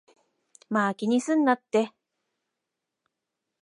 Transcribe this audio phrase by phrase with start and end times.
[0.67, 1.91] まぁ、気にすんなって